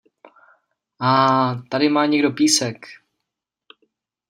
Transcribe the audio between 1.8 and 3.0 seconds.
má někdo písek.